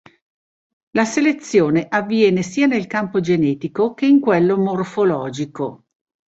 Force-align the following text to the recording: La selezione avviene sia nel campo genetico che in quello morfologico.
La 0.93 1.05
selezione 1.05 1.85
avviene 1.87 2.41
sia 2.41 2.65
nel 2.65 2.87
campo 2.87 3.19
genetico 3.19 3.93
che 3.93 4.07
in 4.07 4.19
quello 4.19 4.57
morfologico. 4.57 5.83